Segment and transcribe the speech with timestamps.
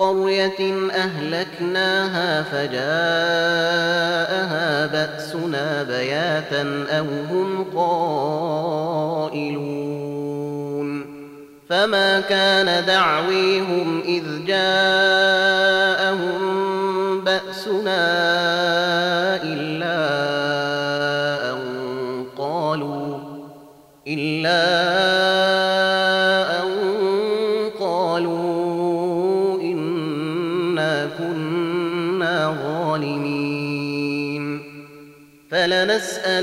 [0.00, 2.80] قرية أهلكناها فجاءها
[4.86, 9.60] بأسنا بياتا أو هم قائلون
[11.68, 15.99] فما كان دعويهم إذ جاءهم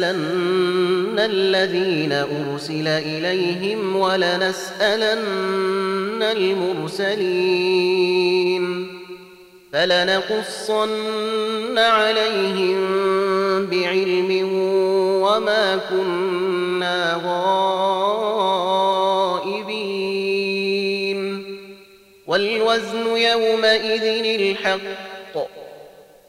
[0.09, 5.23] فلنسألن الذين أرسل إليهم ولنسألن
[6.23, 7.77] المرسلين
[9.73, 12.77] فلنقصن عليهم
[13.65, 14.49] بعلم
[15.21, 17.67] وما كنا غائبين
[22.27, 24.03] والوزن يومئذ
[24.39, 25.16] الحق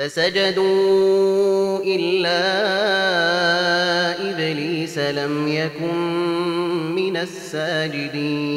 [0.00, 2.40] فسجدوا إلا
[4.30, 5.94] إبليس لم يكن
[6.94, 8.50] من الساجدين.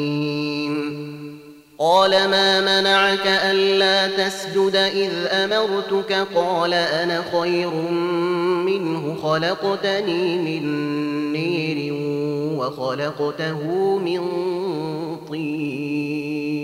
[1.78, 7.70] قال ما منعك ألا تسجد إذ أمرتك؟ قال أنا خير
[8.64, 10.62] منه خلقتني من
[11.32, 11.94] نير
[12.58, 14.20] وخلقته من
[15.28, 16.63] طين.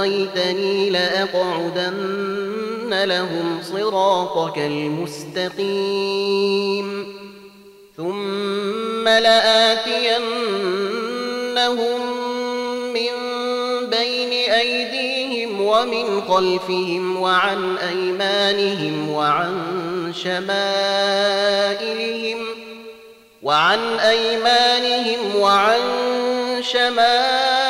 [0.00, 2.00] أغويتني لأقعدن
[3.04, 5.90] لهم صراطك المستقيم.
[7.96, 10.20] ثم لآتينهم
[12.92, 13.10] من
[13.90, 19.54] بين أيديهم ومن خلفهم وعن أيمانهم وعن
[20.24, 21.00] شمائلهم
[23.42, 25.80] وعن أيمانهم وعن
[26.62, 27.69] شمائلهم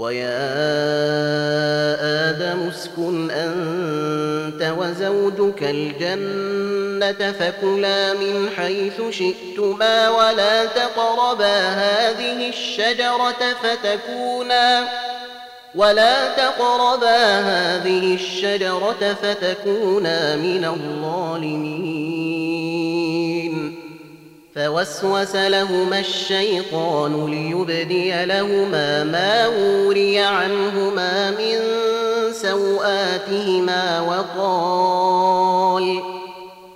[0.00, 0.40] ويا
[2.30, 14.88] آدم اسكن أنت وزوجك الجنة فكلا من حيث شئتما ولا تقربا هذه الشجرة فتكونا
[15.74, 22.20] ولا تقربا هذه الشجرة فتكونا من الظالمين.
[24.54, 31.58] فوسوس لهما الشيطان ليبدي لهما ما وري عنهما من
[32.32, 36.02] سوآتهما وقال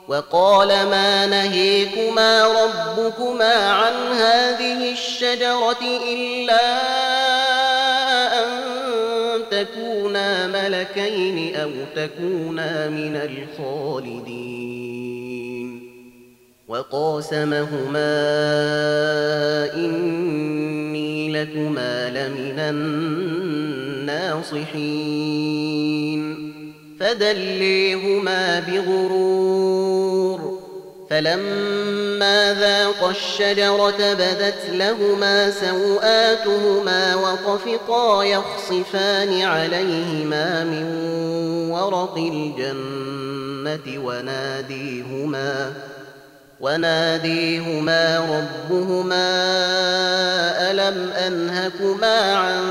[0.09, 5.79] وقال ما نهيكما ربكما عن هذه الشجرة
[6.13, 6.81] إلا
[9.51, 14.74] تكونا ملكين أو تكونا من الخالدين.
[16.69, 18.15] وقاسمهما
[19.75, 22.59] إني لكما لمن
[24.05, 26.55] الناصحين.
[27.01, 30.61] فدليهما بغرور.
[31.11, 40.85] فلما ذاقا الشجرة بدت لهما سوآتهما وطفقا يخصفان عليهما من
[41.71, 45.73] ورق الجنة وناديهما
[46.65, 49.29] وناديهما ربهما
[50.71, 52.63] ألم أنهكما عن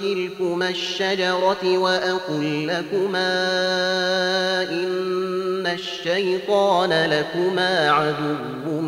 [0.00, 3.32] تلكما الشجرة وأقل لكما
[4.62, 8.80] إن الشيطان لكما عدو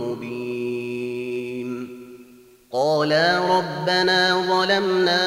[0.00, 1.68] مبين.
[2.72, 5.26] قالا ربنا ظلمنا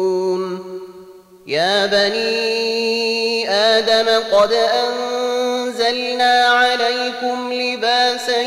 [1.48, 8.42] يا بني آدم قد أنزلنا عليكم لباسا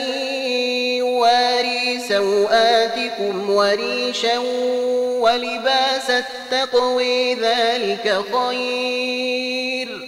[0.99, 4.39] يواري سوآتكم وريشا
[5.19, 10.08] ولباس التقوي ذلك خير.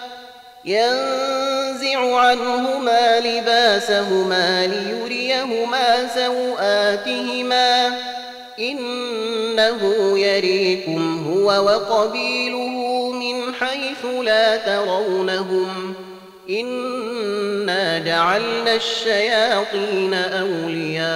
[0.65, 7.97] ينزع عنهما لباسهما ليريهما سوآتهما.
[8.59, 9.79] إنه
[10.19, 15.93] يريكم هو وقبيله من حيث لا ترونهم.
[16.49, 21.11] إنا جعلنا الشياطين أولياء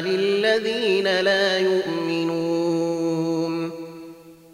[0.00, 1.99] للذين لا يؤمنون.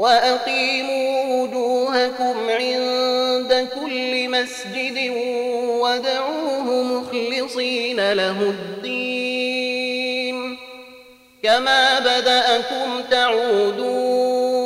[0.00, 5.12] وأقيموا وجوهكم عند كل مسجد
[5.80, 9.56] ودعوه مخلصين له الدين.
[11.42, 14.60] كما بدأكم تعودون.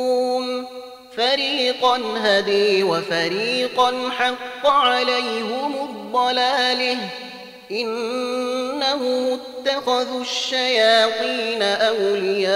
[1.17, 6.97] فريقا هدي وفريقا حق عليهم الضلاله
[7.71, 12.55] إنهم اتخذوا الشياطين أولياء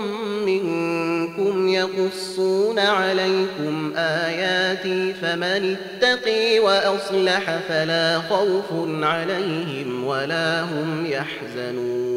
[1.73, 12.11] يقصون عليكم آياتي فمن اتقي وأصلح فلا خوف عليهم ولا هم يحزنون.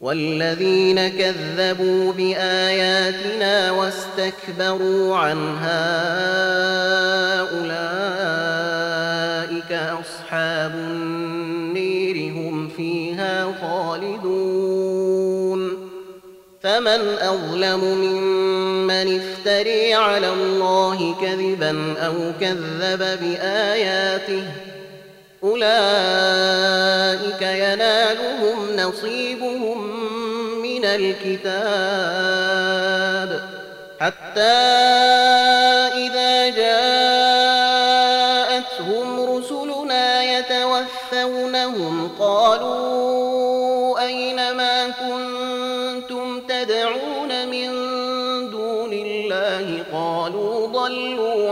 [0.00, 5.92] والذين كذبوا بآياتنا واستكبروا عنها
[7.40, 8.52] أولئك
[9.72, 14.51] أصحاب النير هم فيها خالدون.
[16.62, 24.44] فمن أظلم ممن افتري على الله كذبا أو كذب بآياته
[25.44, 25.72] أولئك
[27.42, 30.02] ينالهم نصيبهم
[30.62, 31.52] من الكتاب
[34.00, 35.21] حتى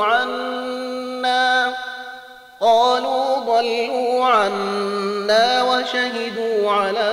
[0.02, 1.74] عنا
[2.60, 7.10] قالوا ضلوا عنا وشهدوا على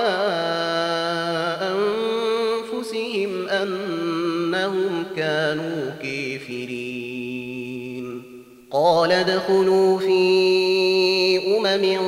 [1.62, 7.18] أنفسهم أنهم كانوا كافرين.
[8.70, 10.18] قال ادخلوا في
[11.56, 11.98] أمم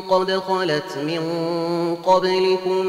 [0.00, 1.22] قد خلت من
[1.96, 2.86] قبلكم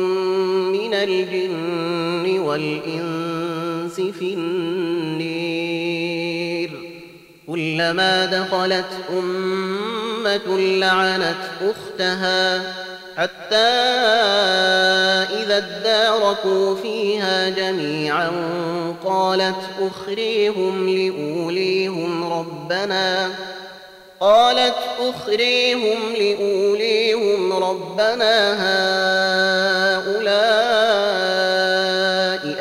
[0.77, 5.42] من الجن والإنس في النير
[7.53, 12.61] كلما دخلت أمة لعنت أختها
[13.17, 13.55] حتى
[15.43, 18.31] إذا اداركوا فيها جميعا
[19.05, 23.29] قالت أخريهم لأوليهم ربنا
[24.19, 28.53] قالت أخريهم لأوليهم ربنا
[29.93, 30.23] هؤلاء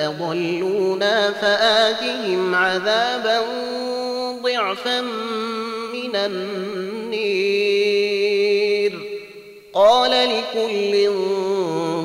[0.08, 3.40] أضلونا فآتهم عذابا
[4.62, 5.00] ضعفا
[5.92, 7.22] من النير.
[9.72, 11.10] قال لكل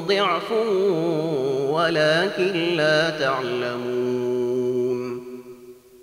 [0.07, 0.51] ضعف
[1.71, 4.37] ولكن لا تعلمون.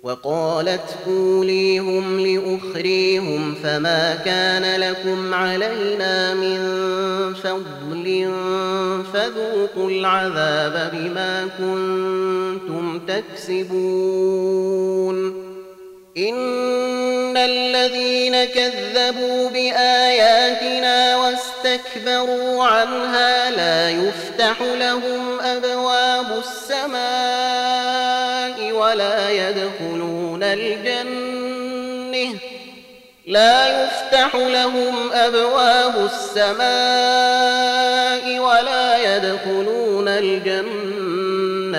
[0.03, 6.59] وقالت أوليهم لأخريهم فما كان لكم علينا من
[7.33, 8.31] فضل
[9.13, 13.85] فذوقوا العذاب بما كنتم تكسبون.
[16.17, 27.01] إن الذين كذبوا بآياتنا واستكبروا عنها لا يفتح لهم أبواب السماء
[28.71, 32.39] ولا يدخلون الجنة
[33.27, 36.65] لا يفتح لهم أبواب السماء
[38.39, 40.84] ولا يدخلون الجنة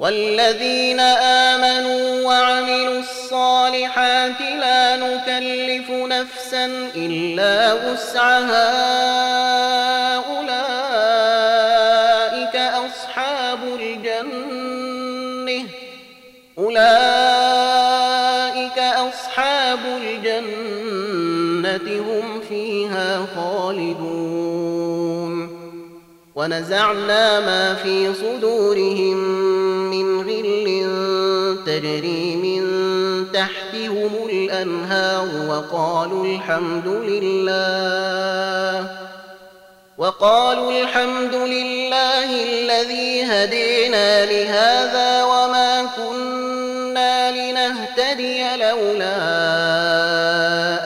[0.00, 6.66] والذين آمنوا وعملوا الصالحات لا نكلف نفسا
[6.96, 8.70] إلا وسعها.
[10.16, 11.36] أولئك
[12.56, 15.64] أصحاب الجنة.
[16.58, 16.78] أولئك
[18.78, 24.80] أصحاب الجنة هم فيها خالدون.
[26.34, 29.59] ونزعنا ما في صدورهم
[31.80, 32.62] تجري من
[33.32, 38.86] تحتهم الأنهار وقالوا الحمد لله
[39.98, 49.16] وقالوا الحمد لله الذي هدينا لهذا وما كنا لنهتدي لولا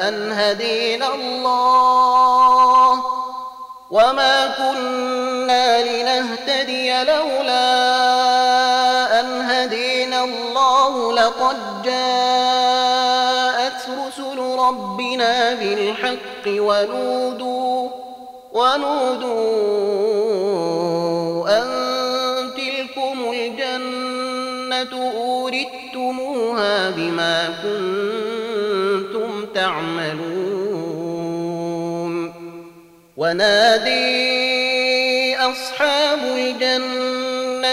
[0.08, 3.02] أن هدينا الله
[3.90, 8.23] وما كنا لنهتدي لولا
[11.24, 17.88] الله لقد جاءت رسل ربنا بالحق ونودوا
[18.52, 19.38] ونودوا
[21.48, 21.66] أن
[22.56, 30.54] تلكم الجنة أورثتموها بما كنتم تعملون.
[33.16, 34.44] ونادي
[35.36, 36.18] أصحاب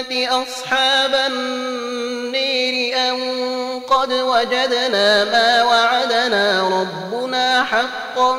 [0.09, 3.19] أصحاب النير أن
[3.79, 8.37] قد وجدنا ما وعدنا ربنا حقا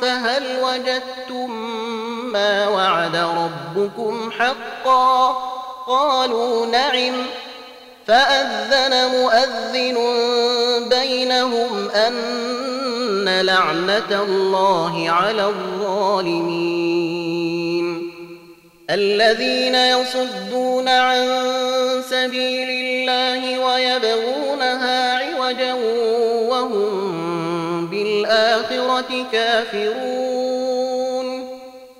[0.00, 1.50] فهل وجدتم
[2.32, 5.36] ما وعد ربكم حقا؟
[5.86, 7.26] قالوا نعم.
[8.06, 9.98] فأذن مؤذن
[10.88, 17.15] بينهم أن لعنة الله على الظالمين.
[18.90, 21.26] الذين يصدون عن
[22.10, 25.74] سبيل الله ويبغونها عوجا
[26.48, 30.86] وهم بالآخرة كافرون.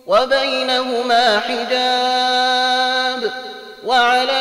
[0.06, 3.32] وبينهما حجاب
[3.86, 4.40] وعلى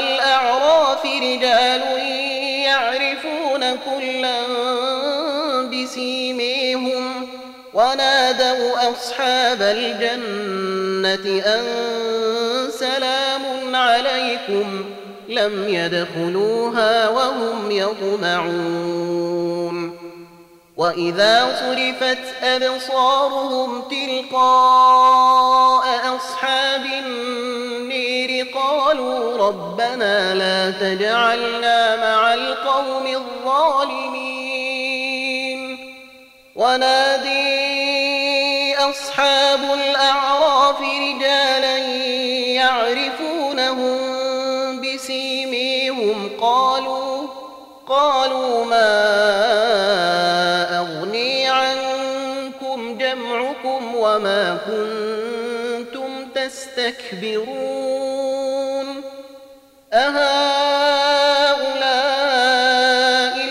[7.76, 11.64] ونادوا أصحاب الجنة أن
[12.72, 14.86] سلام عليكم
[15.30, 19.16] لم يدخلوها وهم يطمعون.
[20.78, 34.26] وإذا صرفت أبصارهم تلقاء أصحاب النير قالوا ربنا لا تجعلنا مع القوم الظالمين.
[36.56, 37.45] ونادي
[38.90, 41.78] أصحاب الأعراف رجالا
[42.58, 43.98] يعرفونهم
[44.82, 47.28] بسيميهم قالوا
[47.88, 48.92] قالوا ما
[50.80, 57.96] أغني عنكم جمعكم وما كنتم تستكبرون؟
[59.94, 60.36] أهؤلاء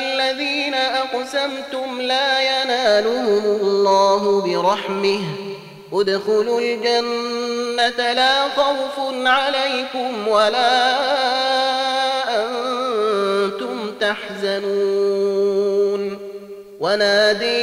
[0.01, 3.74] الذين أقسمتم لا ينالهم
[4.14, 5.20] الله برحمه.
[5.92, 10.94] ادخلوا الجنة لا خوف عليكم ولا
[12.40, 15.22] أنتم تحزنون.
[16.81, 17.55] ونادي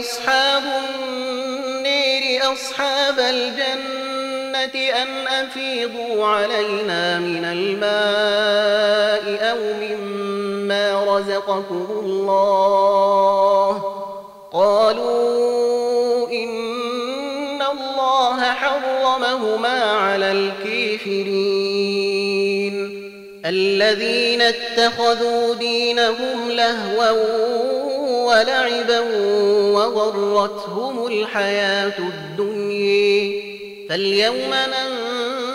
[0.00, 13.57] أصحاب النير أصحاب الجنة أن أفيضوا علينا من الماء أو مما رزقكم الله.
[14.52, 21.48] قالوا إن الله حرمهما على الكافرين.
[23.46, 27.10] الذين اتخذوا دينهم لهوا
[28.24, 29.00] ولعبا
[29.72, 33.42] وغرتهم الحياة الدنيا.
[33.88, 34.54] فاليوم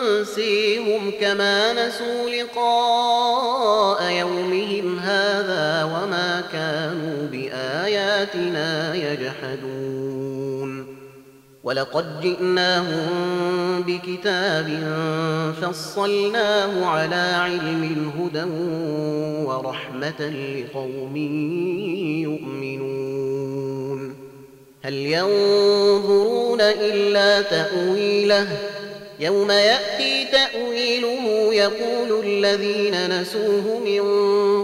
[0.03, 7.23] ننسيهم كما نسوا لقاء يومهم هذا وما كانوا
[7.84, 10.86] بآياتنا يجحدون.
[11.63, 14.67] ولقد جئناهم بكتاب
[15.62, 18.43] فصلناه على علم هدى
[19.48, 21.17] ورحمة لقوم
[22.28, 24.15] يؤمنون.
[24.84, 28.48] هل ينظرون إلا تأويله؟
[29.19, 31.23] يوم يأتي تأويله
[31.54, 34.04] يقول الذين نسوه من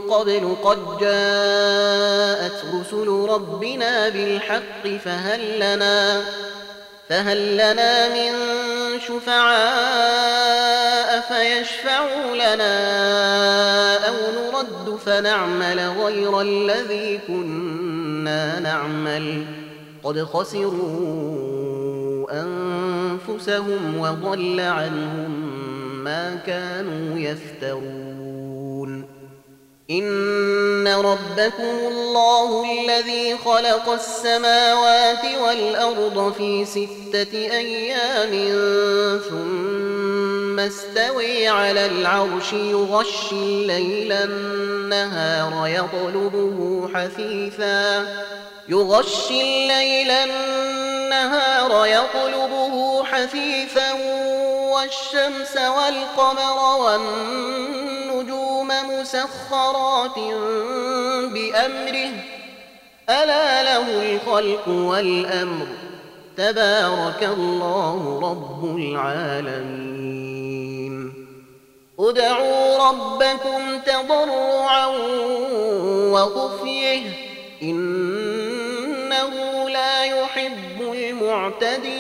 [0.02, 6.22] قبل قد جاءت رسل ربنا بالحق فهل لنا
[7.10, 8.32] فهل لنا من
[9.08, 10.40] شفعاء
[11.22, 12.78] فيشفعوا لنا
[14.08, 19.46] أو نرد فنعمل غير الذي كنا نعمل؟
[20.04, 21.40] قد خسروا
[22.32, 29.06] أنفسهم وضل عنهم ما كانوا يفترون.
[29.92, 38.32] إن ربكم الله الذي خلق السماوات والأرض في ستة أيام
[39.30, 48.08] ثم استوي على العرش يغشي الليل النهار يطلبه حثيثا.
[48.70, 53.92] يغشي الليل النهار يطلبه حثيثا
[54.74, 60.20] والشمس والقمر والنجوم مسخرات
[61.34, 62.12] بأمره.
[63.10, 65.68] ألا له الخلق والأمر.
[66.38, 70.10] تبارك الله رب العالمين.
[72.00, 74.88] ادعوا ربكم تضرعا
[76.14, 77.04] وخفيه.
[77.62, 79.30] إنه
[79.70, 81.99] لا يحب المعتدين.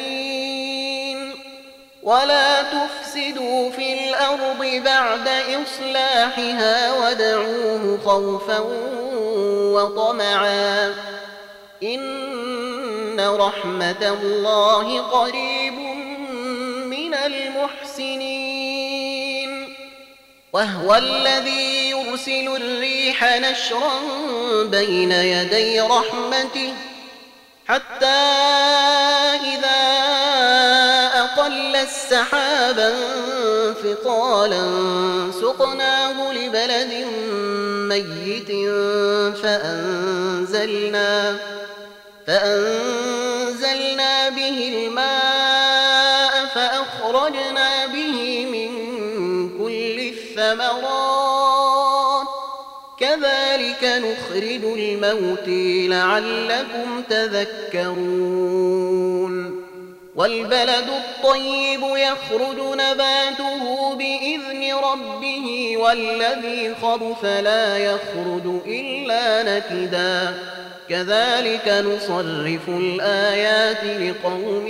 [2.09, 5.27] ولا تفسدوا في الأرض بعد
[5.63, 8.59] إصلاحها وادعوه خوفا
[9.73, 10.93] وطمعا
[11.83, 15.73] إن رحمة الله قريب
[16.89, 18.59] من المحسنين
[20.53, 23.99] وهو الذي يرسل الريح نشرا
[24.63, 26.73] بين يدي رحمته
[27.67, 28.05] حتى
[29.53, 29.98] إذا
[31.49, 32.93] أقل السحابا
[33.83, 34.65] ثقالا
[35.41, 36.93] سقناه لبلد
[37.89, 38.51] ميت
[39.37, 41.35] فأنزلنا
[42.27, 48.69] فأنزلنا به الماء فأخرجنا به من
[49.57, 52.27] كل الثمرات.
[52.99, 55.47] كذلك نخرج الموت
[55.89, 58.19] لعلكم تذكرون.
[60.19, 70.33] والبلد الطيب يخرج نباته بإذن ربه والذي خبث لا يخرج إلا نكدا.
[70.89, 74.67] كذلك نصرف الآيات لقوم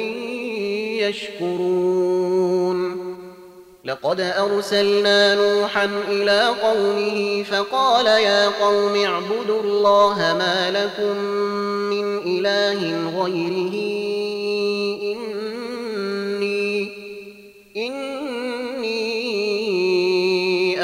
[0.99, 2.79] يشكرون.
[3.85, 11.17] لقد أرسلنا نوحا إلى قومه فقال يا قوم اعبدوا الله ما لكم
[11.89, 14.18] من إله غيره.
[17.87, 19.19] إني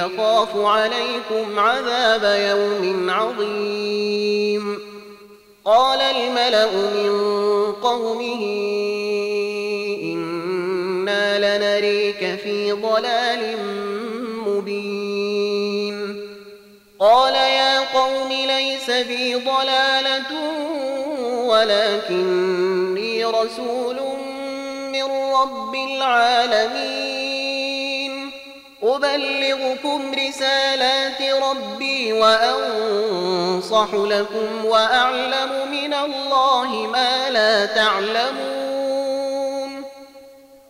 [0.06, 4.80] أخاف عليكم عذاب يوم عظيم.
[5.66, 7.12] قال الملأ من
[7.72, 8.42] قومه
[10.04, 13.58] إنا لنريك في ضلال
[14.48, 16.22] مبين.
[17.00, 20.32] قال يا قوم ليس بي ضلالة
[21.46, 24.15] ولكني رسول
[24.96, 27.16] من رب العالمين.
[28.84, 38.66] أبلغكم رسالات ربي وأنصح لكم وأعلم من الله ما لا تعلمون.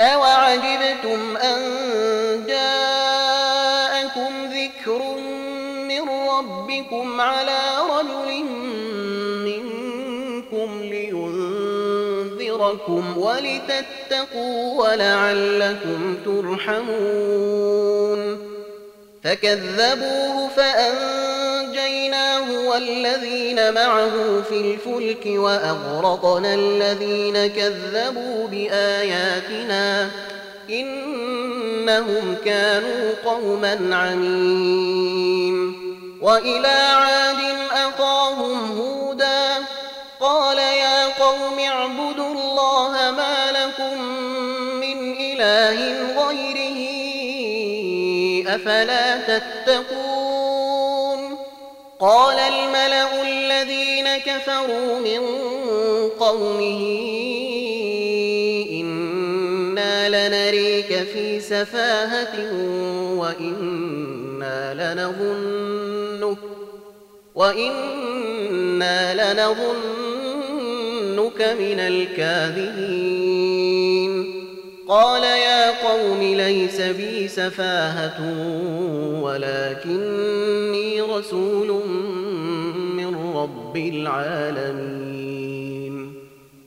[0.02, 1.60] أوعجبتم أن
[2.48, 5.02] جاءكم ذكر
[5.88, 8.46] من ربكم على رجل
[12.76, 16.80] لينذركم ولتتقوا ولعلكم ترحمون
[19.24, 30.10] فكذبوه فأنجيناه والذين معه في الفلك وأغرقنا الذين كذبوا بآياتنا
[30.70, 35.74] إنهم كانوا قوما عمين
[36.22, 37.38] وإلى عاد
[37.72, 38.95] أخاهم يا
[41.36, 44.02] قوم اعبدوا الله ما لكم
[44.80, 45.78] من إله
[46.28, 46.80] غيره
[48.56, 49.96] أفلا تتقون
[52.00, 55.22] قال الملأ الذين كفروا من
[56.20, 56.82] قومه
[58.72, 62.54] إنا لنريك في سفاهة
[63.18, 66.38] وإنا لنظنك
[67.36, 70.05] وإنا لنظنك
[71.40, 73.06] من الكاذبين.
[74.88, 78.22] قال يا قوم ليس بي سفاهة
[79.22, 81.82] ولكني رسول
[82.96, 85.16] من رب العالمين.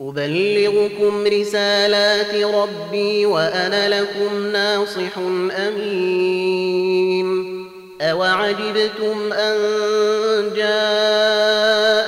[0.00, 5.18] أبلغكم رسالات ربي وأنا لكم ناصح
[5.68, 7.28] أمين.
[8.00, 9.56] أوعجبتم أن
[10.56, 12.07] جاءكم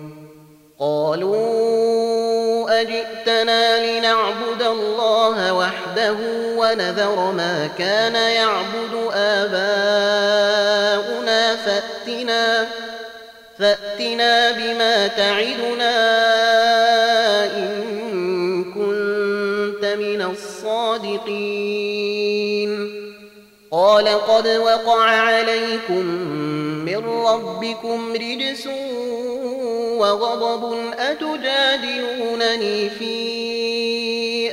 [0.81, 6.15] قالوا أجئتنا لنعبد الله وحده
[6.57, 10.35] ونذر ما كان يعبد آباؤنا
[11.55, 12.67] فأتنا
[13.59, 15.95] فأتنا بما تعدنا
[17.57, 17.81] إن
[20.01, 21.31] من الصادقين.
[23.71, 26.05] قال قد وقع عليكم
[26.85, 28.67] من ربكم رجس
[30.01, 30.63] وغضب
[30.99, 33.13] أتجادلونني في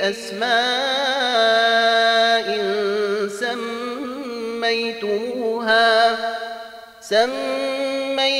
[0.09, 0.49] أسماء
[4.59, 6.17] سميتموها
[7.01, 8.39] سميتموها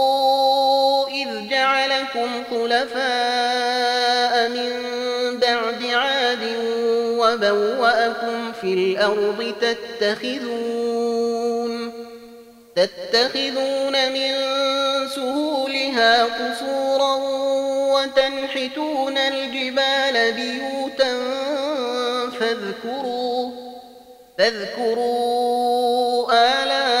[2.15, 4.71] جعلكم خلفاء من
[5.39, 6.43] بعد عاد
[7.19, 9.53] وبوأكم في الأرض
[9.99, 10.91] تتخذون
[12.75, 14.31] تتخذون من
[15.07, 17.15] سهولها قصورا
[17.93, 21.17] وتنحتون الجبال بيوتا
[22.39, 23.51] فاذكروا
[24.37, 27.00] فاذكروا آلاء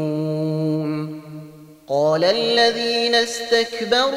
[1.91, 4.15] قال الذين استكبروا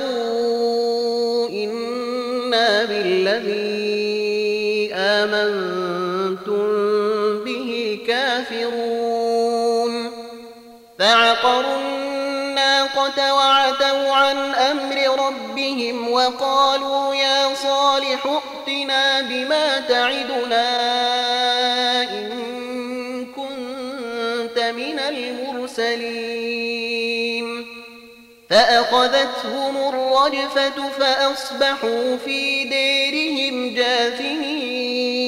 [1.49, 6.65] إنا بالذي آمنتم
[7.45, 10.11] به كافرون.
[10.99, 21.24] فعقروا الناقة وعتوا عن أمر ربهم وقالوا يا صالح ائتنا بما تعدنا.
[28.55, 35.25] فأخذتهم الرجفة فأصبحوا في ديرهم جاثمين.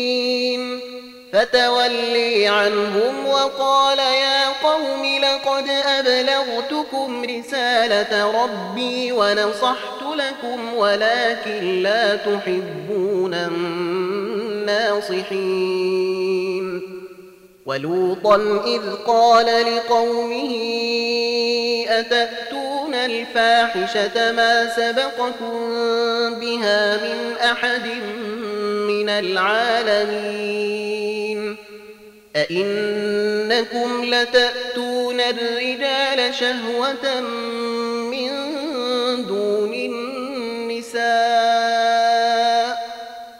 [1.32, 15.06] فتولي عنهم وقال يا قوم لقد أبلغتكم رسالة ربي ونصحت لكم ولكن لا تحبون الناصحين.
[17.66, 18.36] ولوطا
[18.66, 20.52] إذ قال لقومه
[21.88, 22.65] أتأتون
[23.04, 25.74] الفاحشة ما سبقكم
[26.40, 27.87] بها من أحد
[28.88, 30.56] من العالمين.
[32.37, 37.20] أئنكم لتأتون الرجال شهوة
[38.11, 38.30] من
[39.26, 40.96] دون النساء.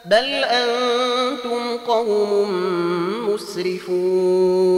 [0.05, 2.51] بل أنتم قوم
[3.29, 4.77] مسرفون.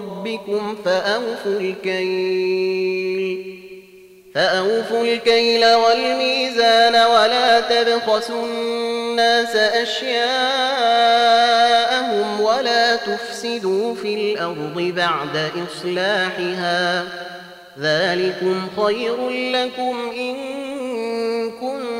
[0.00, 3.30] ربكم فأوفوا الكيل
[4.34, 10.20] فأوفوا الكيل والميزان ولا تبخسوا الناس أشياءهم
[12.40, 17.04] ولا تفسدوا في الأرض بعد إصلاحها
[17.78, 20.36] ذلكم خير لكم إن
[21.50, 21.99] كنتم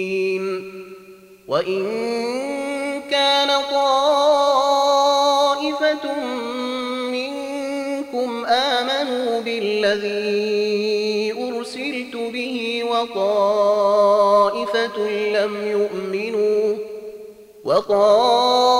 [1.51, 1.83] وإن
[3.11, 4.85] كان طائفة
[7.11, 14.17] منكم آمنوا بالذي أرسلت به وطائفة
[15.09, 16.75] لم يؤمنوا
[17.65, 18.71] وطائفة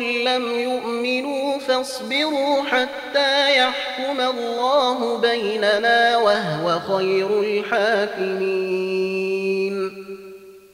[0.00, 9.19] لم يؤمنوا فاصبروا حتى يحكم الله بيننا وهو خير الحاكمين.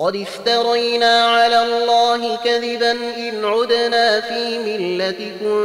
[0.00, 5.56] قد افترينا على الله كذبا إن عدنا في ملتكم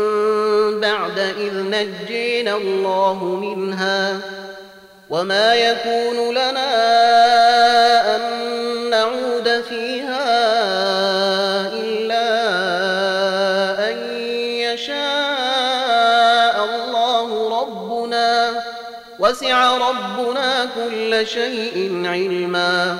[0.81, 4.19] بعد إذ نجينا الله منها
[5.09, 6.75] وما يكون لنا
[8.15, 8.21] أن
[8.89, 10.27] نعود فيها
[11.73, 12.27] إلا
[13.91, 13.97] أن
[14.59, 14.95] يشاء
[16.65, 18.63] الله ربنا
[19.19, 22.99] وسع ربنا كل شيء علما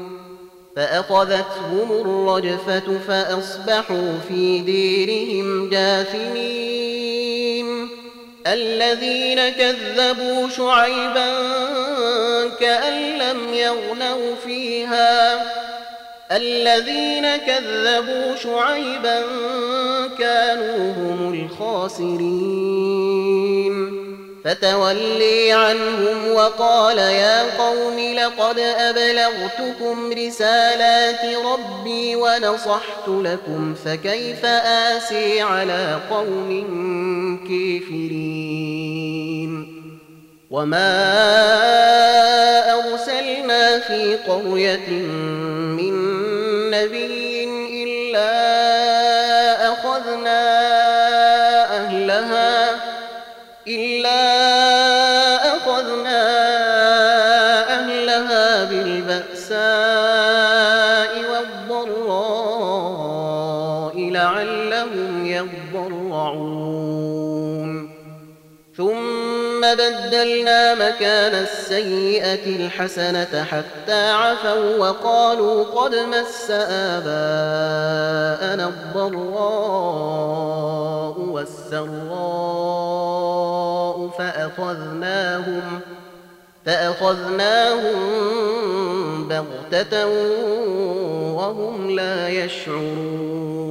[0.75, 6.91] فأخذتهم الرجفة فأصبحوا في ديرهم جاثمين.
[8.47, 11.33] الذين كذبوا شعيبا
[12.59, 15.45] كأن لم يغنوا فيها.
[16.31, 19.21] الذين كذبوا شعيبا
[20.19, 22.81] كانوا هم الخاسرين.
[24.43, 36.49] فتولي عنهم وقال يا قوم لقد أبلغتكم رسالات ربي ونصحت لكم فكيف آسي على قوم
[37.47, 39.01] كافرين؟
[40.51, 40.91] وما
[42.73, 44.89] أرسلنا في قرية
[45.77, 45.93] من
[46.71, 47.43] نبي
[47.83, 48.50] إلا
[70.21, 77.07] بدلنا مكان السيئة الحسنة حتى عفوا وقالوا قد مس آباءنا
[78.67, 79.95] الضراء
[81.19, 81.91] والسراء
[84.17, 85.61] فأخذناهم
[86.65, 87.97] فأخذناهم
[89.27, 90.07] بغتة
[91.35, 93.61] وهم لا يشعرون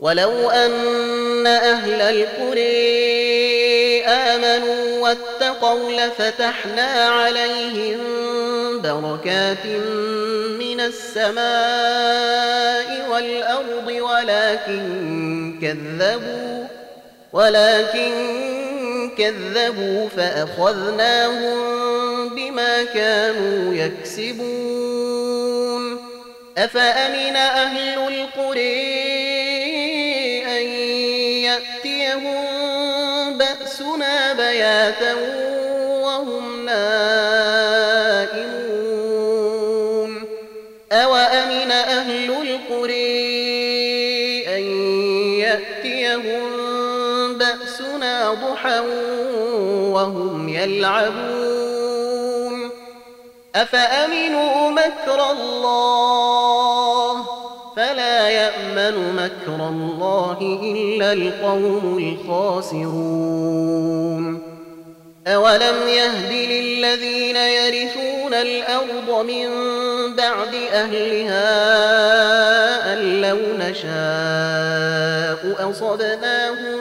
[0.00, 3.03] ولو أن أهل القرى
[4.06, 7.98] آمنوا واتقوا لفتحنا عليهم
[8.80, 9.66] بركات
[10.58, 11.44] من السماء
[13.10, 16.66] والأرض ولكن كذبوا
[17.32, 18.14] ولكن
[19.18, 21.58] كذبوا فأخذناهم
[22.28, 25.14] بما كانوا يكسبون.
[26.58, 29.04] أفأمن أهل القرى
[30.46, 30.62] أن
[31.44, 32.43] يأتيهم
[34.54, 35.14] بياتا
[36.04, 36.84] وهم نائمون.
[40.92, 43.34] أوأمن أهل القرى
[44.56, 44.62] أن
[45.38, 46.42] يأتيهم
[47.38, 48.80] بأسنا ضحى
[49.94, 51.74] وهم يلعبون؟
[53.54, 57.24] أفأمنوا مكر الله؟
[57.76, 63.64] فلا يأمن مكر الله إلا القوم الخاسرون.
[65.26, 69.48] أولم يهد للذين يرثون الأرض من
[70.16, 71.44] بعد أهلها
[72.92, 74.90] أن لو نشاء
[75.70, 76.80] أصبناهم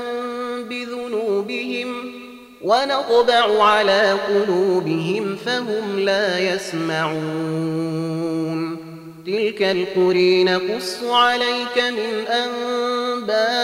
[0.70, 2.14] بذنوبهم
[2.62, 8.04] ونطبع على قلوبهم فهم لا يسمعون
[9.26, 13.64] تلك القرى نقص عليك من أنبائها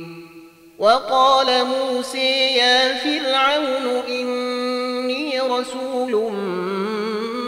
[0.81, 6.33] وقال موسى يا فرعون إني رسول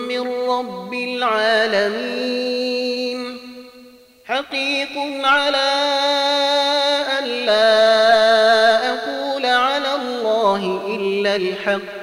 [0.07, 2.39] من رب العالمين.
[4.25, 5.71] حقيق على
[7.19, 12.02] أن لا أقول على الله إلا الحق.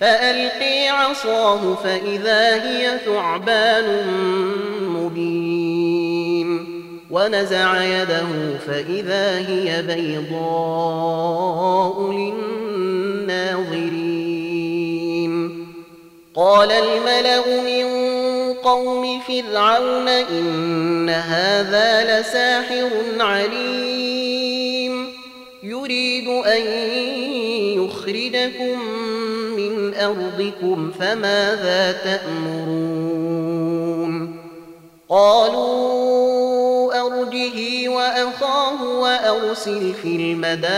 [0.00, 4.06] فألقي عصاه فإذا هي ثعبان
[4.80, 6.66] مبين.
[7.10, 11.12] ونزع يده فإذا هي بيضاء
[12.12, 13.64] للناظرين.
[16.34, 17.84] قال الملأ من
[18.54, 22.90] قوم فرعون إن هذا لساحر
[23.20, 25.14] عليم.
[25.62, 26.66] يريد أن
[27.84, 28.80] يخرجكم
[29.56, 33.44] من أرضكم فماذا تأمرون؟
[35.08, 40.76] قالوا أرجه وأخاه وأرسل في المدائن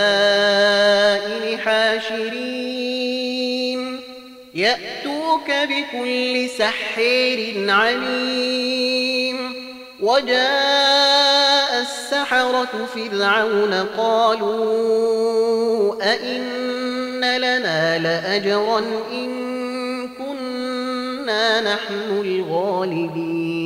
[1.58, 3.16] حاشرين.
[4.54, 9.36] يأتوك بكل سحير عليم.
[10.00, 11.45] وجاء
[12.26, 14.74] السحرة فرعون قالوا
[16.12, 23.58] أئن لنا لأجرا إن كنا نحن الغالبين.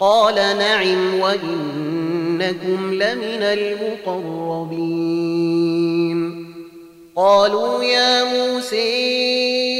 [0.00, 4.98] قال نعم وإنكم لمن المقربين.
[7.16, 9.77] قالوا يا موسى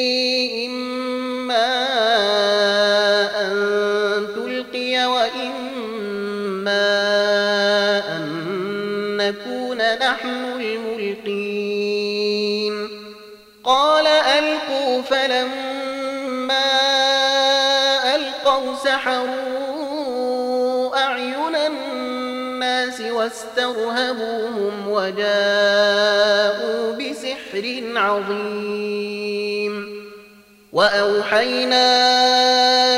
[15.29, 16.69] فلما
[18.15, 19.37] ألقوا سحروا
[20.97, 29.89] أعين الناس واسترهبوهم وجاءوا بسحر عظيم.
[30.73, 31.87] وأوحينا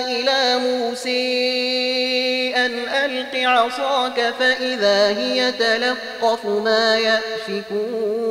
[0.06, 8.30] إلى موسى أن ألق عصاك فإذا هي تلقف ما يأفكون.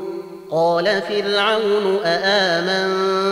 [0.51, 3.31] قال فرعون أآمنتم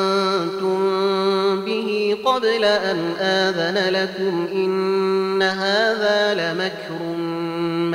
[1.66, 7.04] به قبل أن آذن لكم إن هذا لمكر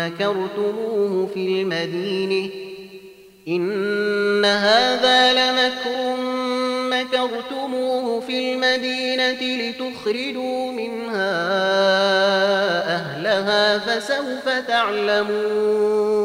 [0.03, 2.51] مكرتموه في المدينة
[3.49, 6.16] إن هذا لمكر
[6.91, 11.35] مكرتموه في المدينة لتخرجوا منها
[12.97, 16.25] أهلها فسوف تعلمون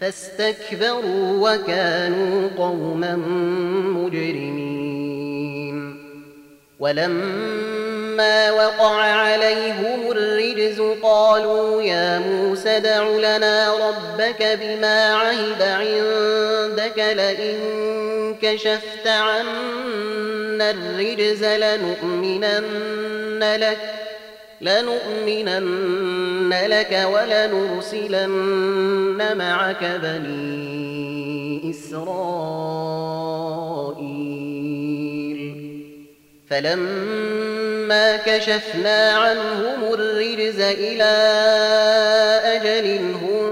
[0.00, 3.16] فاستكبروا وكانوا قوما
[3.96, 4.80] مجرمين.
[6.78, 17.58] ولما وقع عليهم الرجز قالوا يا موسى دع لنا ربك بما عهد عندك لئن
[18.42, 22.60] كشفت عنا الرجز لنؤمنن
[23.56, 23.78] لك.
[24.60, 32.10] لنؤمنن لك ولنرسلن معك بني إسرائيل.
[36.50, 41.12] فلما كشفنا عنهم الرجز إلى
[42.44, 43.50] أجل هم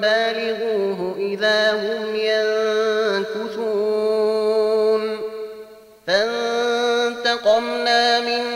[0.00, 3.66] بالغوه إذا هم ينكثون.
[6.06, 8.55] فانتقمنا منهم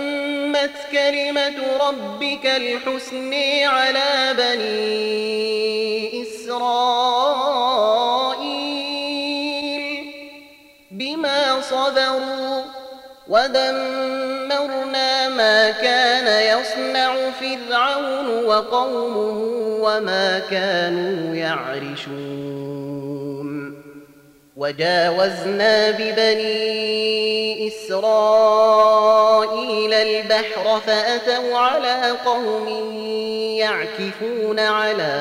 [0.51, 3.33] وتمت كلمة ربك الحسن
[3.63, 6.61] على بني إسرائيل
[10.91, 12.61] بما صبروا
[13.27, 19.39] ودمرنا ما كان يصنع فرعون وقومه
[19.81, 22.70] وما كانوا يعرشون
[24.61, 29.13] وجاوزنا ببني إسرائيل
[29.93, 32.67] البحر فأتوا على قوم
[33.57, 35.13] يعكفون على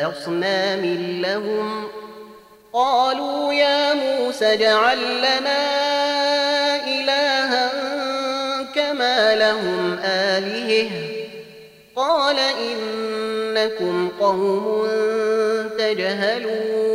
[0.00, 0.84] أصنام
[1.22, 1.88] لهم
[2.72, 5.64] قالوا يا موسى اجعل لنا
[6.86, 7.70] إلها
[8.74, 10.90] كما لهم آلهة
[11.96, 14.88] قال إنكم قوم
[15.78, 16.94] تجهلون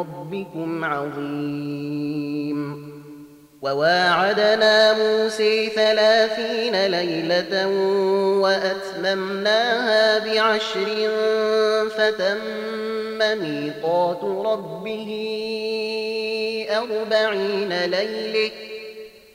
[0.00, 2.88] ربكم عظيم.
[3.62, 7.66] وواعدنا موسى ثلاثين ليلة
[8.42, 11.10] وأتممناها بعشر
[11.88, 15.10] فتم ميقات ربه
[16.70, 18.50] أربعين ليلة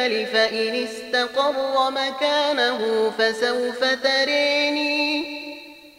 [0.00, 5.40] الجبل فإن استقر مكانه فسوف تريني.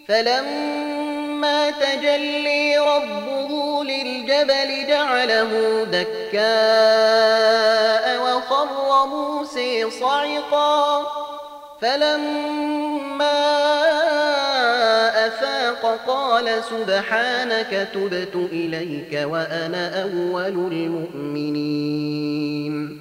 [0.07, 6.41] فلما تجلي ربه للجبل جعله دكاء
[8.23, 11.07] وخر موسى صعقا.
[11.81, 13.41] فلما
[15.27, 23.00] أفاق قال سبحانك تبت إليك وأنا أول المؤمنين.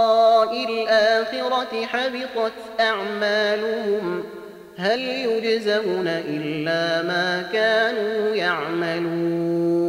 [1.21, 4.23] الآخرة حبطت أعمالهم
[4.77, 9.81] هل يجزون إلا ما كانوا يعملون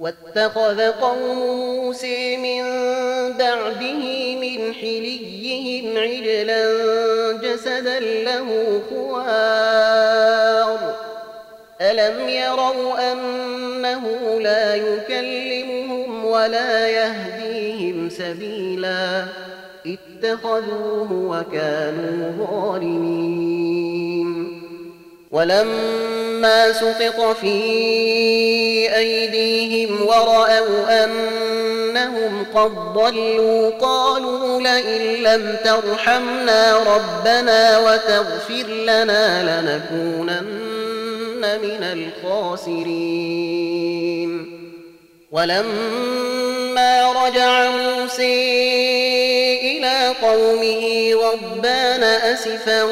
[0.00, 2.62] واتخذ قوم موسى من
[3.38, 6.66] بعده من حليهم عجلا
[7.42, 10.78] جسدا له خوار.
[11.80, 19.24] ألم يروا أنه لا يكلمهم ولا يهديهم سبيلا
[19.86, 24.28] اتخذوه وكانوا ظالمين.
[25.30, 27.56] ولما سقط في
[28.96, 40.58] أيديهم ورأوا أنهم قد ضلوا قالوا لئن لم ترحمنا ربنا وتغفر لنا لنكونن
[41.62, 43.18] من الخاسرين.
[45.32, 49.17] ولما رجع موسى
[50.08, 52.82] إلى قومه ربان أسفا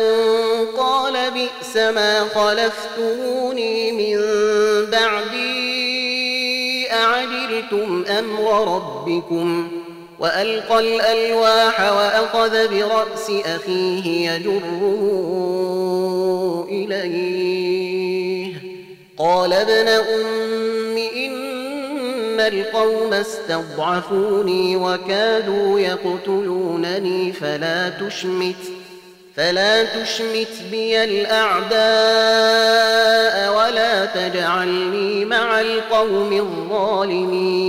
[0.77, 4.21] قال بئس ما خلفتوني من
[4.91, 9.69] بعدي أعجلتم أمر ربكم؟
[10.19, 14.83] وألقى الألواح وأخذ برأس أخيه يجره
[16.69, 18.53] إليه.
[19.19, 21.36] قال ابن أم إن
[22.41, 28.57] القوم استضعفوني وكادوا يقتلونني فلا تشمت
[29.37, 31.77] فلا تشمت بي الأعداء
[33.57, 37.67] ولا تجعلني مع القوم الظالمين.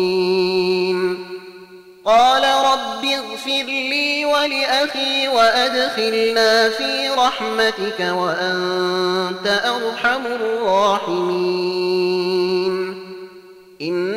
[2.06, 11.68] قال رب اغفر لي ولأخي وأدخلنا في رحمتك وأنت أرحم الراحمين.
[13.82, 14.17] إن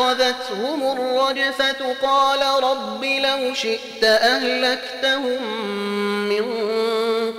[0.00, 5.42] أخذتهم الرجفة قال رب لو شئت أهلكتهم
[6.28, 6.44] من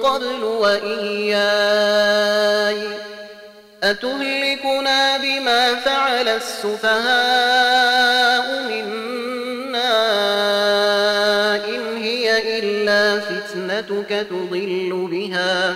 [0.03, 1.41] قبل وإياي.
[3.83, 7.01] أتهلكنا بما فعل السفهاء
[8.69, 9.95] منا
[11.65, 15.75] إن هي إلا فتنتك تضل بها.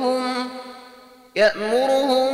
[1.35, 2.29] يأمرهم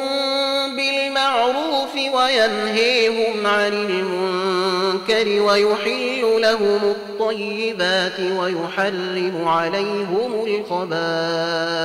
[0.75, 11.79] بالمعروف وينهيهم عن المنكر ويحل لهم الطيبات ويحرم عليهم الخبائث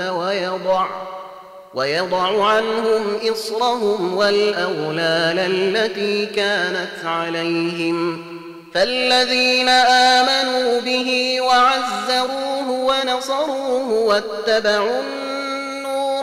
[0.00, 0.86] ويضع
[1.74, 8.24] ويضع عنهم إصرهم والأغلال التي كانت عليهم.
[8.74, 15.02] فالذين آمنوا به وعزروه ونصروه واتبعوا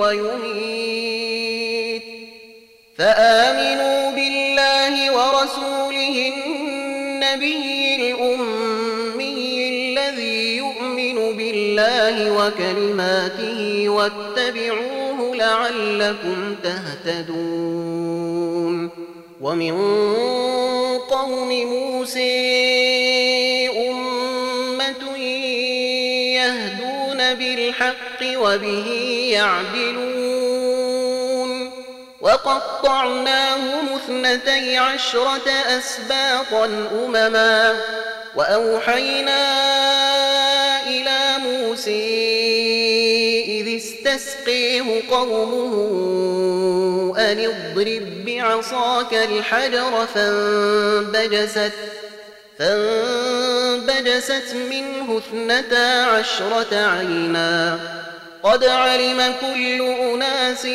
[0.00, 2.02] ويميت.
[2.98, 17.70] فآمنوا بالله ورسوله النبي الأمي الذي يؤمن بالله وكلماته واتبعوه لعلكم تهتدون.
[19.40, 19.74] ومن
[21.10, 22.40] قوم موسى
[23.88, 25.02] أمة
[26.36, 28.09] يهدون بالحق
[28.40, 28.88] وبه
[29.32, 30.40] يعدلون.
[32.20, 36.64] وقطعناهم اثنتي عشرة أسباطا
[37.04, 37.80] أمما.
[38.36, 39.40] وأوحينا
[40.86, 42.20] إلى موسى
[43.60, 45.74] إذ استسقيه قومه
[47.18, 51.72] أن اضرب بعصاك الحجر فانبجست
[52.58, 57.78] فانبجست منه اثنتا عشرة عينا.
[58.42, 60.66] قد علم كل أناس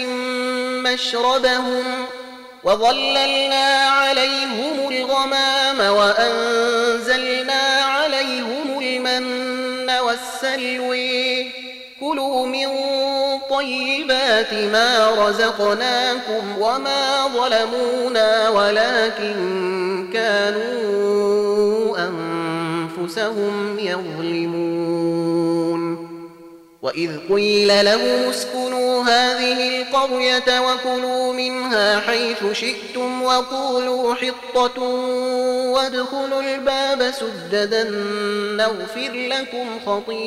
[0.83, 1.83] مشربهم
[2.63, 11.51] وظللنا عليهم الغمام وأنزلنا عليهم المن والسلوي
[11.99, 12.67] كلوا من
[13.49, 19.35] طيبات ما رزقناكم وما ظلمونا ولكن
[20.13, 24.84] كانوا أنفسهم يظلمون
[26.85, 34.81] وإذ قيل لهم اسكنوا هذه القرية وكلوا منها حيث شئتم وقولوا حطة
[35.73, 37.83] وادخلوا الباب سجدا
[38.57, 40.25] نغفر لكم خطيئاتكم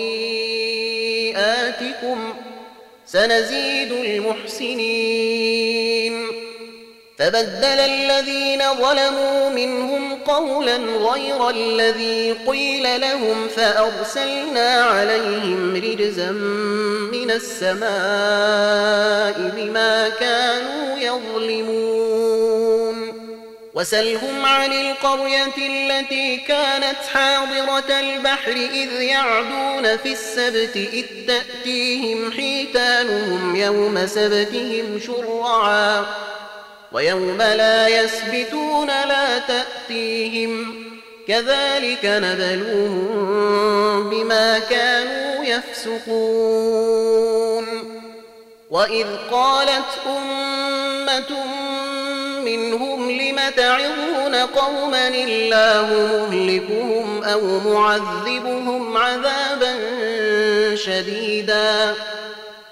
[3.07, 4.99] سنزيد المحسنين
[7.19, 16.31] فبدل الذين ظلموا منهم قولا غير الذي قيل لهم فأرسلنا عليهم رجزا
[17.13, 17.89] من السماء
[19.57, 22.29] بما كانوا يظلمون.
[23.75, 34.07] وسلهم عن القرية التي كانت حاضرة البحر إذ يعدون في السبت إذ تأتيهم حيتانهم يوم
[34.07, 36.07] سبتهم شرعا.
[36.93, 40.85] ويوم لا يسبتون لا تأتيهم
[41.29, 47.19] كذلك نبلوهم بما كانوا يفسقون.
[48.71, 51.45] وإذ قالت أمة
[52.45, 59.75] منهم لم تعظون قوما الله مهلكهم أو معذبهم عذابا
[60.75, 61.95] شديدا.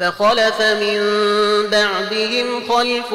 [0.00, 1.00] فخلف من
[1.70, 3.12] بعدهم خلف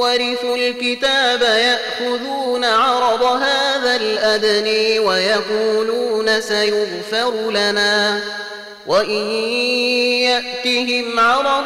[0.00, 8.20] ورثوا الكتاب يأخذون عرض هذا الأدني ويقولون سيغفر لنا.
[8.88, 9.30] وإن
[10.22, 11.64] يأتهم عرض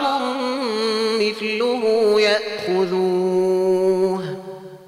[1.21, 4.02] مثله يأخذوه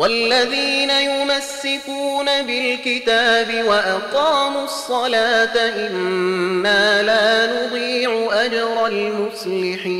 [0.00, 9.90] والذين يمسكون بالكتاب وأقاموا الصلاة إنا لا نضيع أجر المصلحين.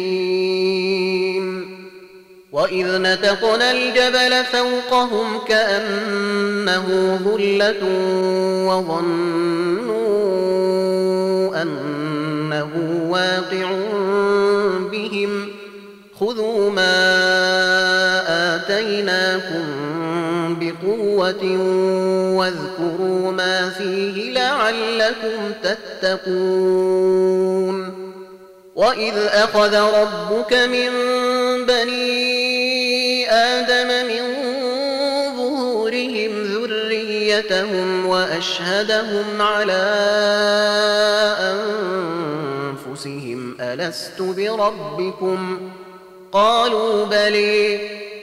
[2.52, 7.84] وإذ نتقنا الجبل فوقهم كأنه ظلة
[8.68, 10.02] وظنوا
[11.62, 12.70] أنه
[13.08, 13.70] واقع
[14.92, 15.48] بهم.
[16.20, 17.69] خذوا ما
[18.70, 19.66] آتيناكم
[20.60, 21.44] بقوة
[22.36, 27.20] واذكروا ما فيه لعلكم تتقون.
[28.74, 30.90] وإذ أخذ ربك من
[31.66, 34.22] بني آدم من
[35.36, 39.82] ظهورهم ذريتهم وأشهدهم على
[42.86, 45.70] أنفسهم ألست بربكم؟
[46.32, 47.99] قالوا بلي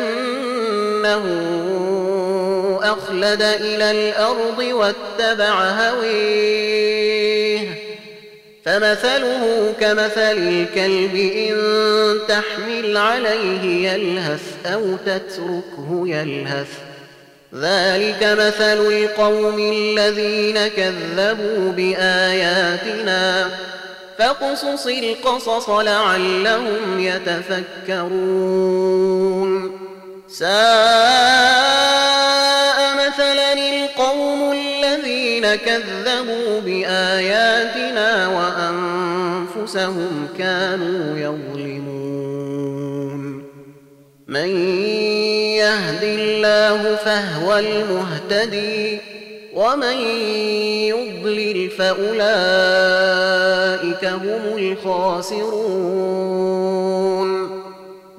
[2.82, 7.58] أخلد إلى الأرض واتبع هويه.
[8.64, 11.56] فمثله كمثل الكلب إن
[12.28, 16.68] تحمل عليه يلهث أو تتركه يلهث.
[17.54, 23.50] ذلك مثل القوم الذين كذبوا بآياتنا.
[24.18, 28.12] فاقصص القصص لعلهم يتفكرون.
[30.28, 30.48] ساء
[33.06, 41.92] مثلا القوم الذين كذبوا بآياتنا وأنفسهم كانوا يظلمون.
[44.26, 44.48] من
[45.56, 49.00] يهد الله فهو المهتدي.
[49.54, 49.96] ومن
[50.88, 52.22] يضلل فأولئك
[54.04, 56.12] هم الخاسرون.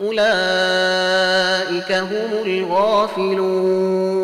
[0.00, 4.16] أولئك هم الغافلون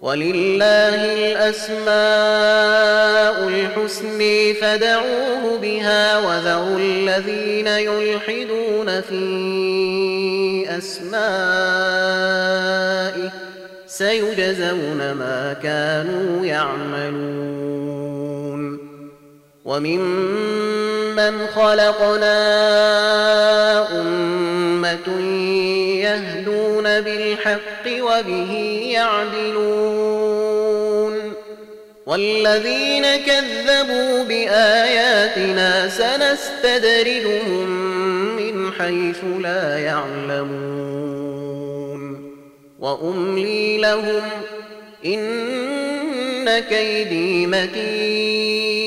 [0.00, 1.92] ولله الأسماء
[3.48, 4.20] الحسن
[4.60, 9.22] فدعوه بها وذروا الذين يلحدون في
[10.78, 12.22] أسمائه
[13.86, 18.01] سيجزون ما كانوا يعملون
[19.64, 22.38] وممن خلقنا
[24.00, 25.20] أمة
[26.02, 30.02] يهدون بالحق وبه يعدلون
[32.06, 37.68] والذين كذبوا بآياتنا سنستدرجهم
[38.36, 40.92] من حيث لا يعلمون
[42.78, 44.22] وأملي لهم
[45.04, 48.81] إن كيدي متين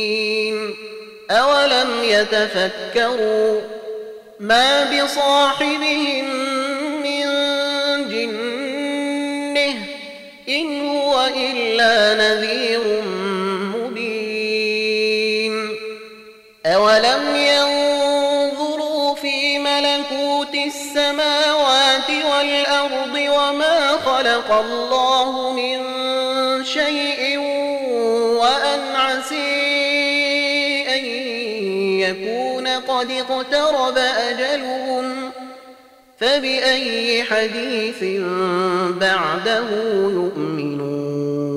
[1.31, 3.61] أولم يتفكروا
[4.39, 6.25] ما بصاحبهم
[7.01, 7.25] من
[8.09, 9.75] جنه
[10.49, 13.01] إن هو إلا نذير
[13.75, 14.65] مبين
[16.65, 25.85] أولم ينظروا في ملكوت السماوات والأرض وما خلق الله من
[26.65, 27.24] شيء
[32.09, 35.31] يكون قد اقترب أجلهم
[36.19, 38.03] فبأي حديث
[38.99, 39.69] بعده
[40.03, 41.55] يؤمنون؟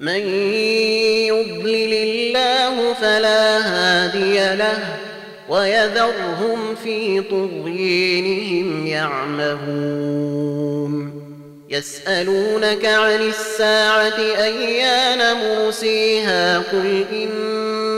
[0.00, 0.20] من
[1.26, 4.78] يضلل الله فلا هادي له
[5.48, 10.40] ويذرهم في طغيانهم يعمهون.
[11.70, 17.04] يسألونك عن الساعة أيان مرسيها؟ قل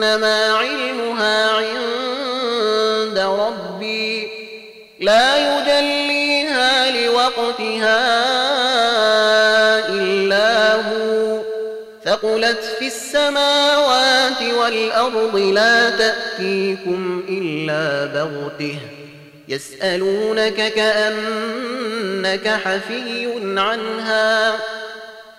[0.02, 4.28] إنما علمها عند ربي.
[5.00, 7.98] لا يجليها لوقتها
[9.88, 11.42] إلا هو.
[12.04, 18.78] ثقلت في السماوات والأرض لا تأتيكم إلا بغتة.
[19.48, 23.28] يسألونك كأنك حفي
[23.60, 24.54] عنها.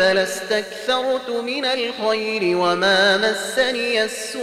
[0.00, 4.40] الغيب لاستكثرت من الخير وما مسني السوء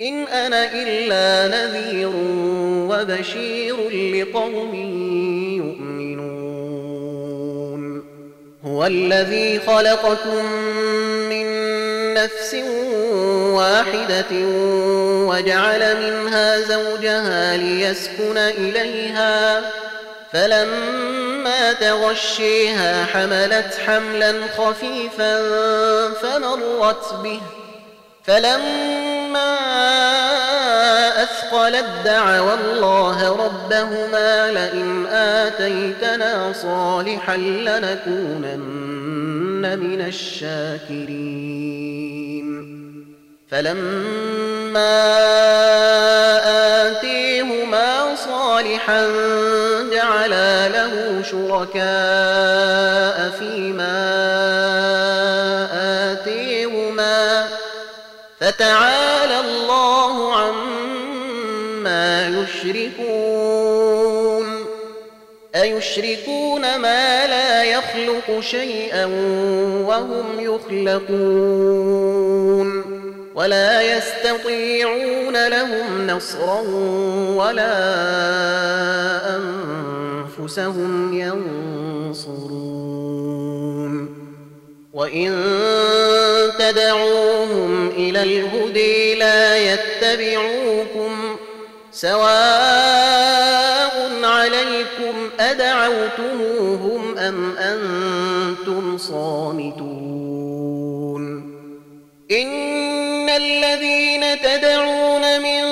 [0.00, 2.10] إن أنا إلا نذير
[2.90, 4.74] وبشير لقوم
[5.56, 6.22] يؤمنون.
[8.64, 10.44] هو الذي خلقكم
[11.28, 11.46] من
[12.14, 12.54] نفس
[13.54, 14.32] واحدة
[15.28, 19.62] وجعل منها زوجها ليسكن إليها
[20.32, 21.21] فلما
[21.80, 25.42] تغشيها حملت حملا خفيفا
[26.12, 27.40] فمرت به
[28.24, 29.58] فلما
[31.22, 38.82] أثقلت دعوا الله ربهما لئن آتيتنا صالحا لنكونن
[39.78, 41.42] من الشاكرين
[43.50, 45.12] فلما
[48.16, 49.06] صالحا
[49.92, 54.02] جعلا له شركاء فيما
[56.12, 57.48] آتيهما
[58.40, 64.02] فتعالى الله عما يشركون.
[65.54, 69.04] أيشركون ما لا يخلق شيئا
[69.84, 71.92] وهم يخلقون.
[73.34, 76.60] ولا يستطيعون لهم نصرا
[77.36, 77.74] ولا
[79.36, 82.62] أنفسهم ينصرون.
[84.92, 85.32] وإن
[86.58, 91.36] تدعوهم إلى الهدي لا يتبعوكم
[91.92, 93.12] سواء
[94.24, 100.12] عليكم أدعوتموهم أم أنتم صامتون.
[102.30, 102.71] إن
[103.42, 105.62] الذين تدعون من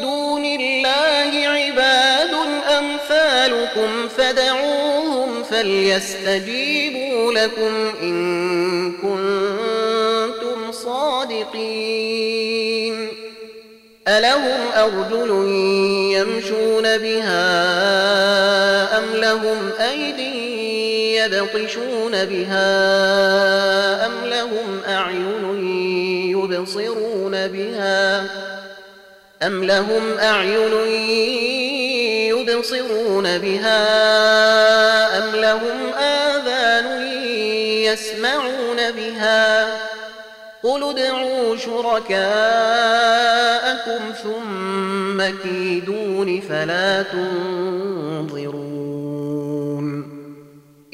[0.00, 2.34] دون الله عباد
[2.78, 12.71] أمثالكم فدعوهم فليستجيبوا لكم إن كنتم صادقين.
[14.08, 15.30] ألهم أرجل
[16.12, 17.38] يمشون بها
[18.98, 22.66] أم لهم أيدي يبطشون بها
[24.06, 25.44] أم لهم أعين
[26.30, 28.26] يبصرون بها
[29.42, 30.72] أم لهم أعين
[32.28, 33.78] يبصرون بها
[35.18, 37.02] أم لهم آذان
[37.82, 39.91] يسمعون بها
[40.62, 42.22] قل ادعوا شركاءكم
[44.22, 48.62] ثم كيدون فلا تنظرون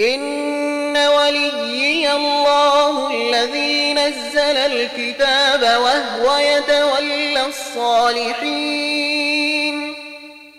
[0.00, 8.98] إن وليي الله الذي نزل الكتاب وهو يتولى الصالحين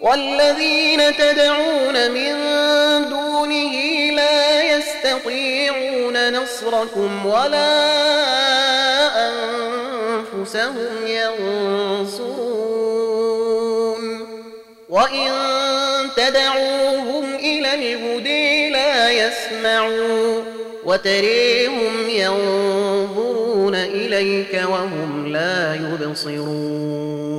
[0.02, 2.36] والذين تدعون من
[3.10, 3.99] دونه
[4.90, 7.90] يستطيعون نصركم ولا
[9.30, 12.40] أنفسهم ينصرون.
[14.90, 15.32] وإن
[16.18, 20.44] تدعوهم إلى الهدي لا يسمعوا
[20.86, 27.30] وتريهم ينظرون إليك وهم لا يبصرون.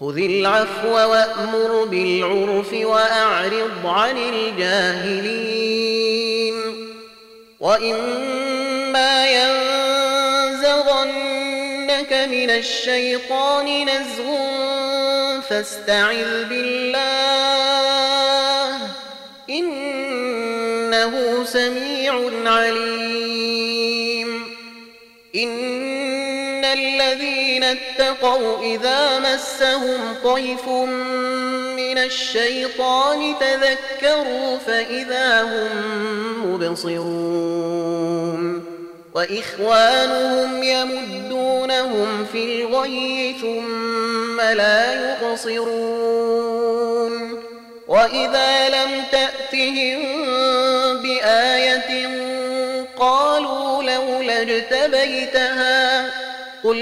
[0.00, 6.19] خذ العفو وأمر بالعرف وأعرض عن الجاهلين.
[7.60, 10.72] وإما ينزغنك
[12.12, 14.50] من الشيطان نزغ
[15.40, 17.50] فاستعذ بالله
[19.50, 24.30] إنه سميع عليم
[25.36, 27.39] إن الذين
[27.72, 30.68] اتقوا إذا مسهم طيف
[31.76, 35.68] من الشيطان تذكروا فإذا هم
[36.52, 38.00] مبصرون
[39.14, 46.70] وإخوانهم يمدونهم في الغي ثم لا يقصرون
[47.88, 50.00] وإذا لم تأتهم
[51.02, 52.08] بآية
[52.98, 56.10] قالوا لولا اجتبيتها
[56.64, 56.76] قل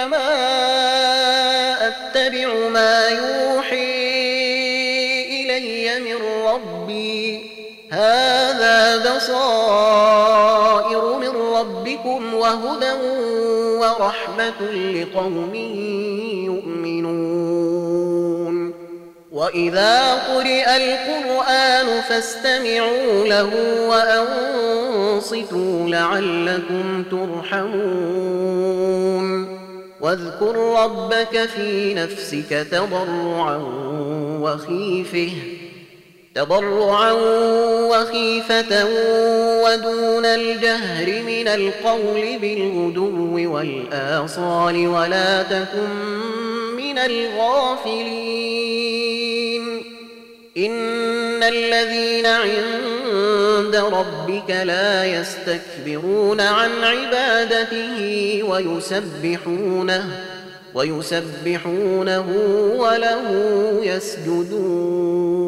[0.00, 3.90] إنما أتبع ما يوحي
[5.42, 6.16] إلي من
[6.46, 7.50] ربي.
[7.90, 12.92] هذا بصائر من ربكم وهدى
[13.80, 15.54] ورحمة لقوم
[16.44, 17.90] يؤمنون.
[19.32, 23.50] وإذا قرئ القرآن فاستمعوا له
[23.88, 28.70] وأنصتوا لعلكم ترحمون.
[30.00, 33.56] واذكر ربك في نفسك تضرعا
[34.42, 35.30] وخيفه
[36.34, 37.12] تضرعا
[37.90, 38.84] وخيفة
[39.64, 45.90] ودون الجهر من القول بالغدو والآصال ولا تكن
[46.76, 48.40] من الغافلين.
[50.56, 60.04] إن الذين عند ربك لا يستكبرون عن عبادته ويسبحونه
[60.74, 62.26] ويسبحونه
[62.76, 63.30] وله
[63.82, 65.40] يسجدون.